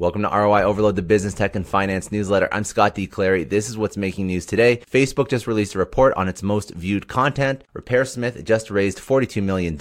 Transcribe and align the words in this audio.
Welcome 0.00 0.22
to 0.22 0.28
ROI 0.28 0.62
Overload, 0.62 0.94
the 0.94 1.02
business 1.02 1.34
tech 1.34 1.56
and 1.56 1.66
finance 1.66 2.12
newsletter. 2.12 2.48
I'm 2.52 2.62
Scott 2.62 2.94
D. 2.94 3.08
Clary. 3.08 3.42
This 3.42 3.68
is 3.68 3.76
what's 3.76 3.96
making 3.96 4.28
news 4.28 4.46
today. 4.46 4.76
Facebook 4.88 5.28
just 5.28 5.48
released 5.48 5.74
a 5.74 5.78
report 5.78 6.14
on 6.14 6.28
its 6.28 6.40
most 6.40 6.72
viewed 6.74 7.08
content. 7.08 7.64
RepairSmith 7.74 8.44
just 8.44 8.70
raised 8.70 8.98
$42 8.98 9.42
million. 9.42 9.76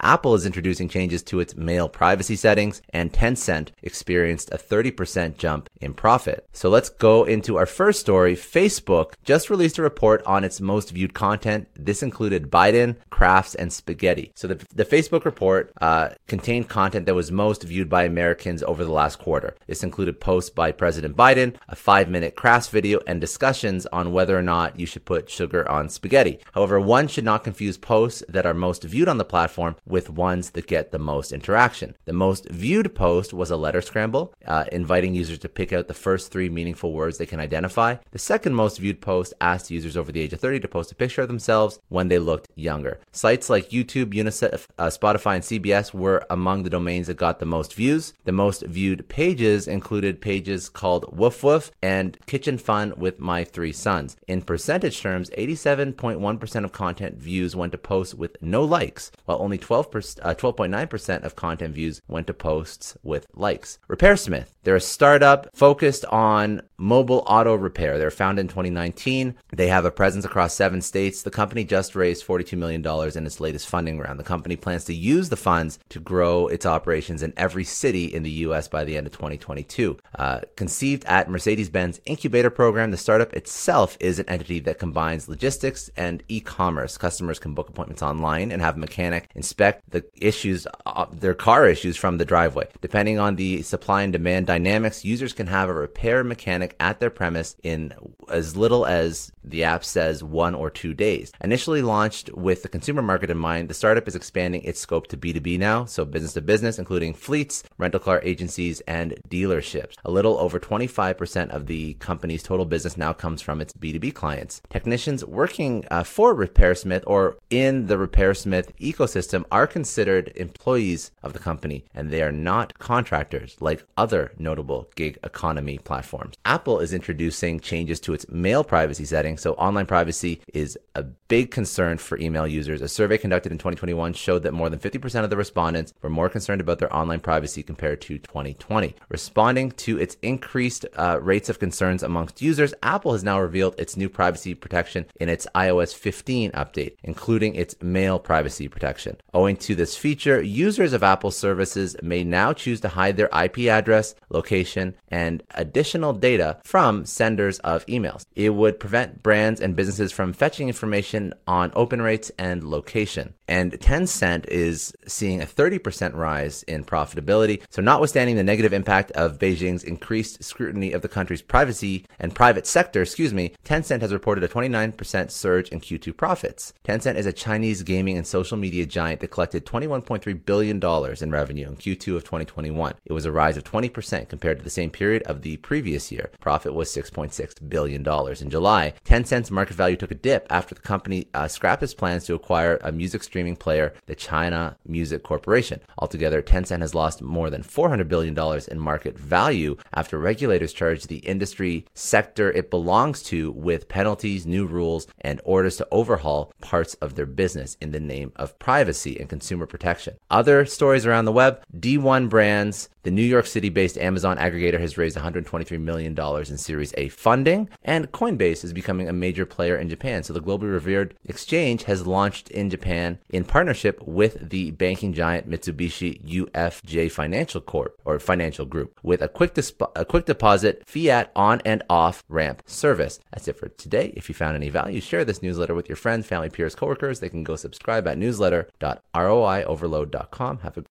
Apple 0.00 0.34
is 0.34 0.46
introducing 0.46 0.88
changes 0.88 1.22
to 1.24 1.38
its 1.38 1.54
mail 1.54 1.86
privacy 1.86 2.34
settings 2.34 2.80
and 2.94 3.12
Tencent 3.12 3.72
experienced 3.82 4.50
a 4.52 4.56
30% 4.56 5.36
jump 5.36 5.68
in 5.82 5.92
profit. 5.92 6.48
So 6.54 6.70
let's 6.70 6.88
go 6.88 7.24
into 7.24 7.58
our 7.58 7.66
first 7.66 8.00
story. 8.00 8.34
Facebook 8.34 9.12
just 9.22 9.50
released 9.50 9.76
a 9.76 9.82
report 9.82 10.22
on 10.24 10.44
its 10.44 10.62
most 10.62 10.92
viewed 10.92 11.12
content. 11.12 11.68
This 11.76 12.02
included 12.02 12.50
Biden, 12.50 12.96
crafts, 13.10 13.54
and 13.54 13.70
spaghetti. 13.70 14.32
So 14.34 14.48
the, 14.48 14.66
the 14.74 14.86
Facebook 14.86 15.26
report 15.26 15.74
uh, 15.82 16.08
contained 16.26 16.70
content 16.70 17.04
that 17.04 17.14
was 17.14 17.30
most 17.30 17.64
viewed 17.64 17.90
by 17.90 18.04
Americans 18.04 18.62
over 18.62 18.82
the 18.82 18.90
last 18.90 19.18
quarter 19.18 19.41
This 19.66 19.82
included 19.82 20.20
posts 20.20 20.50
by 20.50 20.72
President 20.72 21.16
Biden, 21.16 21.56
a 21.68 21.76
five 21.76 22.08
minute 22.08 22.36
crass 22.36 22.68
video, 22.68 23.00
and 23.06 23.20
discussions 23.20 23.86
on 23.86 24.12
whether 24.12 24.38
or 24.38 24.42
not 24.42 24.78
you 24.78 24.86
should 24.86 25.04
put 25.04 25.30
sugar 25.30 25.68
on 25.70 25.88
spaghetti. 25.88 26.38
However, 26.52 26.80
one 26.80 27.08
should 27.08 27.24
not 27.24 27.44
confuse 27.44 27.76
posts 27.76 28.22
that 28.28 28.46
are 28.46 28.54
most 28.54 28.84
viewed 28.84 29.08
on 29.08 29.18
the 29.18 29.24
platform 29.24 29.76
with 29.86 30.10
ones 30.10 30.50
that 30.50 30.66
get 30.66 30.92
the 30.92 30.98
most 30.98 31.32
interaction. 31.32 31.96
The 32.04 32.12
most 32.12 32.48
viewed 32.48 32.94
post 32.94 33.32
was 33.32 33.50
a 33.50 33.56
letter 33.56 33.80
scramble, 33.80 34.34
uh, 34.46 34.64
inviting 34.70 35.14
users 35.14 35.38
to 35.40 35.48
pick 35.48 35.72
out 35.72 35.88
the 35.88 35.94
first 35.94 36.30
three 36.30 36.48
meaningful 36.48 36.92
words 36.92 37.18
they 37.18 37.26
can 37.26 37.40
identify. 37.40 37.96
The 38.12 38.18
second 38.18 38.54
most 38.54 38.78
viewed 38.78 39.00
post 39.00 39.34
asked 39.40 39.70
users 39.70 39.96
over 39.96 40.12
the 40.12 40.20
age 40.20 40.32
of 40.32 40.40
30 40.40 40.60
to 40.60 40.68
post 40.68 40.92
a 40.92 40.94
picture 40.94 41.22
of 41.22 41.28
themselves 41.28 41.78
when 41.88 42.08
they 42.08 42.18
looked 42.18 42.48
younger. 42.54 43.00
Sites 43.10 43.50
like 43.50 43.70
YouTube, 43.70 44.14
UNICEF, 44.14 44.66
uh, 44.78 44.86
Spotify, 44.86 45.34
and 45.34 45.44
CBS 45.44 45.92
were 45.92 46.24
among 46.30 46.62
the 46.62 46.70
domains 46.70 47.06
that 47.06 47.16
got 47.16 47.38
the 47.38 47.46
most 47.46 47.74
views. 47.74 48.14
The 48.24 48.32
most 48.32 48.62
viewed 48.62 49.08
pages 49.08 49.31
pages 49.32 49.66
included 49.66 50.20
pages 50.20 50.68
called 50.68 51.06
Woof 51.10 51.42
Woof 51.42 51.70
and 51.80 52.18
Kitchen 52.26 52.58
Fun 52.58 52.92
with 52.98 53.18
My 53.18 53.44
Three 53.44 53.72
Sons. 53.72 54.14
In 54.28 54.42
percentage 54.42 55.00
terms, 55.00 55.30
87.1% 55.30 56.64
of 56.64 56.72
content 56.72 57.16
views 57.16 57.56
went 57.56 57.72
to 57.72 57.78
posts 57.78 58.14
with 58.14 58.36
no 58.42 58.62
likes, 58.62 59.10
while 59.24 59.40
only 59.40 59.56
12 59.56 59.86
uh, 59.86 60.34
12.9% 60.34 61.22
of 61.22 61.34
content 61.34 61.74
views 61.74 62.02
went 62.08 62.26
to 62.26 62.34
posts 62.34 62.94
with 63.02 63.26
likes. 63.34 63.78
RepairSmith, 63.88 64.48
they're 64.64 64.76
a 64.76 64.80
startup 64.80 65.48
focused 65.54 66.04
on 66.04 66.60
mobile 66.76 67.22
auto 67.26 67.54
repair. 67.54 67.96
They're 67.96 68.10
founded 68.10 68.44
in 68.44 68.48
2019. 68.48 69.34
They 69.54 69.68
have 69.68 69.84
a 69.84 69.90
presence 69.90 70.24
across 70.24 70.54
seven 70.54 70.82
states. 70.82 71.22
The 71.22 71.30
company 71.30 71.64
just 71.64 71.94
raised 71.94 72.26
$42 72.26 72.58
million 72.58 72.84
in 73.16 73.26
its 73.26 73.40
latest 73.40 73.68
funding 73.68 73.98
round. 73.98 74.18
The 74.18 74.24
company 74.24 74.56
plans 74.56 74.84
to 74.84 74.94
use 74.94 75.28
the 75.28 75.36
funds 75.36 75.78
to 75.90 76.00
grow 76.00 76.48
its 76.48 76.66
operations 76.66 77.22
in 77.22 77.32
every 77.36 77.64
city 77.64 78.06
in 78.06 78.24
the 78.24 78.30
U.S. 78.46 78.68
by 78.68 78.84
the 78.84 78.96
end 78.96 79.06
of 79.06 79.12
2022. 79.22 79.96
Uh, 80.18 80.40
conceived 80.56 81.04
at 81.04 81.30
Mercedes 81.30 81.70
Benz 81.70 82.00
Incubator 82.06 82.50
Program, 82.50 82.90
the 82.90 82.96
startup 82.96 83.32
itself 83.32 83.96
is 84.00 84.18
an 84.18 84.28
entity 84.28 84.58
that 84.60 84.80
combines 84.80 85.28
logistics 85.28 85.90
and 85.96 86.22
e 86.28 86.40
commerce. 86.40 86.98
Customers 86.98 87.38
can 87.38 87.54
book 87.54 87.68
appointments 87.68 88.02
online 88.02 88.50
and 88.50 88.60
have 88.60 88.76
a 88.76 88.80
mechanic 88.80 89.30
inspect 89.34 89.88
the 89.90 90.04
issues, 90.16 90.66
uh, 90.86 91.06
their 91.12 91.34
car 91.34 91.68
issues 91.68 91.96
from 91.96 92.18
the 92.18 92.24
driveway. 92.24 92.66
Depending 92.80 93.18
on 93.18 93.36
the 93.36 93.62
supply 93.62 94.02
and 94.02 94.12
demand 94.12 94.46
dynamics, 94.46 95.04
users 95.04 95.32
can 95.32 95.46
have 95.46 95.68
a 95.68 95.74
repair 95.74 96.24
mechanic 96.24 96.74
at 96.80 96.98
their 96.98 97.10
premise 97.10 97.54
in 97.62 97.94
as 98.28 98.56
little 98.56 98.86
as 98.86 99.30
the 99.44 99.62
app 99.64 99.84
says 99.84 100.24
one 100.24 100.54
or 100.54 100.70
two 100.70 100.94
days. 100.94 101.30
Initially 101.42 101.82
launched 101.82 102.32
with 102.32 102.62
the 102.62 102.68
consumer 102.68 103.02
market 103.02 103.30
in 103.30 103.38
mind, 103.38 103.68
the 103.68 103.74
startup 103.74 104.08
is 104.08 104.16
expanding 104.16 104.62
its 104.62 104.80
scope 104.80 105.06
to 105.08 105.16
B2B 105.16 105.58
now, 105.58 105.84
so 105.84 106.04
business 106.04 106.32
to 106.32 106.40
business, 106.40 106.78
including 106.78 107.14
fleets, 107.14 107.62
rental 107.78 108.00
car 108.00 108.20
agencies, 108.24 108.80
and 108.82 109.11
dealerships. 109.28 109.94
A 110.04 110.10
little 110.10 110.38
over 110.38 110.58
25% 110.58 111.50
of 111.50 111.66
the 111.66 111.94
company's 111.94 112.42
total 112.42 112.64
business 112.64 112.96
now 112.96 113.12
comes 113.12 113.42
from 113.42 113.60
its 113.60 113.72
B2B 113.72 114.14
clients. 114.14 114.62
Technicians 114.70 115.24
working 115.24 115.84
uh, 115.90 116.02
for 116.02 116.34
RepairSmith 116.34 117.04
or 117.06 117.36
in 117.50 117.86
the 117.86 117.96
RepairSmith 117.96 118.74
ecosystem 118.80 119.44
are 119.50 119.66
considered 119.66 120.32
employees 120.36 121.10
of 121.22 121.32
the 121.32 121.38
company, 121.38 121.84
and 121.94 122.10
they 122.10 122.22
are 122.22 122.32
not 122.32 122.78
contractors 122.78 123.56
like 123.60 123.84
other 123.96 124.32
notable 124.38 124.88
gig 124.94 125.18
economy 125.22 125.78
platforms. 125.78 126.36
Apple 126.44 126.80
is 126.80 126.92
introducing 126.92 127.60
changes 127.60 128.00
to 128.00 128.14
its 128.14 128.28
mail 128.28 128.64
privacy 128.64 129.04
settings 129.04 129.42
so 129.42 129.54
online 129.54 129.86
privacy 129.86 130.40
is 130.54 130.78
a 130.94 131.02
big 131.02 131.50
concern 131.50 131.98
for 131.98 132.18
email 132.18 132.46
users. 132.46 132.80
A 132.80 132.88
survey 132.88 133.18
conducted 133.18 133.52
in 133.52 133.58
2021 133.58 134.12
showed 134.12 134.42
that 134.44 134.52
more 134.52 134.70
than 134.70 134.78
50% 134.78 135.24
of 135.24 135.30
the 135.30 135.36
respondents 135.36 135.92
were 136.00 136.10
more 136.10 136.28
concerned 136.28 136.60
about 136.60 136.78
their 136.78 136.94
online 136.94 137.20
privacy 137.20 137.62
compared 137.62 138.00
to 138.02 138.18
2020. 138.18 138.94
Responding 139.08 139.72
to 139.72 139.98
its 139.98 140.16
increased 140.22 140.86
uh, 140.96 141.18
rates 141.20 141.48
of 141.48 141.58
concerns 141.58 142.02
amongst 142.02 142.42
users, 142.42 142.74
Apple 142.82 143.12
has 143.12 143.24
now 143.24 143.40
revealed 143.40 143.74
its 143.78 143.96
new 143.96 144.08
privacy 144.08 144.54
protection 144.54 145.06
in 145.20 145.28
its 145.28 145.46
iOS 145.54 145.94
15 145.94 146.52
update, 146.52 146.96
including 147.02 147.54
its 147.54 147.74
mail 147.82 148.18
privacy 148.18 148.68
protection. 148.68 149.16
Owing 149.34 149.56
to 149.58 149.74
this 149.74 149.96
feature, 149.96 150.40
users 150.40 150.92
of 150.92 151.02
Apple 151.02 151.30
services 151.30 151.96
may 152.02 152.24
now 152.24 152.52
choose 152.52 152.80
to 152.80 152.88
hide 152.88 153.16
their 153.16 153.30
IP 153.32 153.60
address, 153.68 154.14
location, 154.30 154.94
and 155.08 155.42
additional 155.54 156.12
data 156.12 156.58
from 156.64 157.04
senders 157.04 157.58
of 157.60 157.84
emails. 157.86 158.24
It 158.34 158.50
would 158.50 158.80
prevent 158.80 159.22
brands 159.22 159.60
and 159.60 159.76
businesses 159.76 160.12
from 160.12 160.32
fetching 160.32 160.68
information 160.68 161.34
on 161.46 161.72
open 161.74 162.00
rates 162.02 162.30
and 162.38 162.64
location. 162.64 163.34
And 163.52 163.72
Tencent 163.72 164.48
is 164.48 164.94
seeing 165.06 165.42
a 165.42 165.44
30% 165.44 166.14
rise 166.14 166.62
in 166.62 166.84
profitability. 166.84 167.62
So, 167.68 167.82
notwithstanding 167.82 168.36
the 168.36 168.42
negative 168.42 168.72
impact 168.72 169.10
of 169.10 169.38
Beijing's 169.38 169.84
increased 169.84 170.42
scrutiny 170.42 170.92
of 170.92 171.02
the 171.02 171.08
country's 171.08 171.42
privacy 171.42 172.06
and 172.18 172.34
private 172.34 172.66
sector, 172.66 173.02
excuse 173.02 173.34
me, 173.34 173.52
Tencent 173.62 174.00
has 174.00 174.10
reported 174.10 174.42
a 174.42 174.48
29% 174.48 175.30
surge 175.30 175.68
in 175.68 175.82
Q2 175.82 176.16
profits. 176.16 176.72
Tencent 176.82 177.16
is 177.16 177.26
a 177.26 177.32
Chinese 177.32 177.82
gaming 177.82 178.16
and 178.16 178.26
social 178.26 178.56
media 178.56 178.86
giant 178.86 179.20
that 179.20 179.28
collected 179.28 179.66
$21.3 179.66 180.46
billion 180.46 180.82
in 181.22 181.30
revenue 181.30 181.68
in 181.68 181.76
Q2 181.76 182.16
of 182.16 182.24
2021. 182.24 182.94
It 183.04 183.12
was 183.12 183.26
a 183.26 183.32
rise 183.32 183.58
of 183.58 183.64
20% 183.64 184.30
compared 184.30 184.60
to 184.60 184.64
the 184.64 184.70
same 184.70 184.88
period 184.88 185.24
of 185.24 185.42
the 185.42 185.58
previous 185.58 186.10
year. 186.10 186.30
Profit 186.40 186.72
was 186.72 186.88
$6.6 186.88 187.68
billion. 187.68 188.00
In 188.00 188.50
July, 188.50 188.94
Tencent's 189.04 189.50
market 189.50 189.74
value 189.74 189.96
took 189.96 190.10
a 190.10 190.14
dip 190.14 190.46
after 190.48 190.74
the 190.74 190.80
company 190.80 191.28
uh, 191.34 191.48
scrapped 191.48 191.82
its 191.82 191.92
plans 191.92 192.24
to 192.24 192.34
acquire 192.34 192.78
a 192.82 192.90
music 192.90 193.22
streaming 193.42 193.56
player, 193.56 193.92
the 194.06 194.14
China 194.14 194.76
Music 194.86 195.24
Corporation. 195.24 195.80
Altogether, 195.98 196.40
Tencent 196.40 196.80
has 196.80 196.94
lost 196.94 197.20
more 197.20 197.50
than 197.50 197.64
$400 197.64 198.06
billion 198.06 198.38
in 198.70 198.78
market 198.78 199.18
value 199.18 199.76
after 199.92 200.16
regulators 200.16 200.72
charged 200.72 201.08
the 201.08 201.16
industry 201.16 201.84
sector 201.92 202.52
it 202.52 202.70
belongs 202.70 203.20
to 203.24 203.50
with 203.50 203.88
penalties, 203.88 204.46
new 204.46 204.64
rules, 204.64 205.08
and 205.22 205.40
orders 205.44 205.76
to 205.78 205.88
overhaul 205.90 206.52
parts 206.60 206.94
of 206.94 207.16
their 207.16 207.26
business 207.26 207.76
in 207.80 207.90
the 207.90 207.98
name 207.98 208.30
of 208.36 208.56
privacy 208.60 209.18
and 209.18 209.28
consumer 209.28 209.66
protection. 209.66 210.14
Other 210.30 210.64
stories 210.64 211.04
around 211.04 211.24
the 211.24 211.32
web 211.32 211.64
D1 211.76 212.28
Brands, 212.28 212.90
the 213.02 213.10
New 213.10 213.22
York 213.22 213.46
City 213.46 213.68
based 213.68 213.98
Amazon 213.98 214.36
aggregator, 214.36 214.80
has 214.80 214.98
raised 214.98 215.16
$123 215.16 215.80
million 215.80 216.18
in 216.18 216.58
Series 216.58 216.94
A 216.96 217.08
funding, 217.08 217.68
and 217.82 218.10
Coinbase 218.12 218.64
is 218.64 218.72
becoming 218.72 219.08
a 219.08 219.12
major 219.12 219.44
player 219.44 219.76
in 219.76 219.88
Japan. 219.88 220.22
So 220.22 220.32
the 220.32 220.40
globally 220.40 220.72
revered 220.72 221.14
exchange 221.24 221.84
has 221.84 222.06
launched 222.06 222.50
in 222.50 222.70
Japan 222.70 223.18
in 223.30 223.44
partnership 223.44 224.00
with 224.06 224.50
the 224.50 224.70
banking 224.72 225.12
giant 225.12 225.48
Mitsubishi 225.48 226.20
UFJ 226.22 227.10
Financial 227.10 227.60
Corp 227.60 228.00
or 228.04 228.18
Financial 228.18 228.66
Group 228.66 228.98
with 229.02 229.22
a 229.22 229.28
quick 229.28 229.52
a 229.96 230.04
quick 230.04 230.26
deposit 230.26 230.82
fiat 230.86 231.30
on 231.36 231.60
and 231.64 231.82
off 231.90 232.24
ramp 232.28 232.62
service. 232.66 233.20
That's 233.32 233.48
it 233.48 233.56
for 233.56 233.68
today. 233.68 234.12
If 234.16 234.28
you 234.28 234.34
found 234.34 234.56
any 234.56 234.70
value, 234.70 235.00
share 235.00 235.24
this 235.24 235.42
newsletter 235.42 235.74
with 235.74 235.88
your 235.88 235.96
friends, 235.96 236.26
family, 236.26 236.50
peers, 236.50 236.74
coworkers. 236.74 237.20
They 237.20 237.28
can 237.28 237.44
go 237.44 237.56
subscribe 237.56 238.06
at 238.06 238.18
newsletter.roioverload.com. 238.18 240.58
Have 240.58 240.76
a 240.76 240.84